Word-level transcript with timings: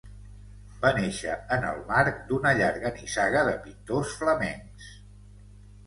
Va 0.85 0.89
néixer 0.99 1.35
en 1.59 1.67
el 1.73 1.83
marc 1.91 2.19
d'una 2.31 2.55
llarga 2.63 2.95
nissaga 2.99 3.47
de 3.53 3.55
pintors 3.69 4.21
flamencs. 4.23 4.93